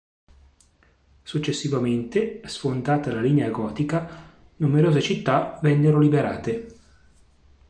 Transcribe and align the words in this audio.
Successivamente, 1.21 2.41
sfondata 2.45 3.13
la 3.13 3.21
Linea 3.21 3.51
Gotica, 3.51 4.09
numerose 4.55 4.99
città 4.99 5.59
vennero 5.61 5.99
liberate. 5.99 6.75